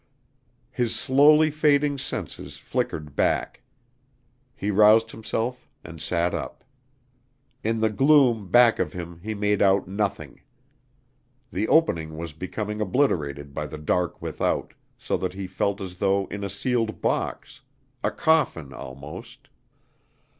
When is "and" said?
5.83-6.01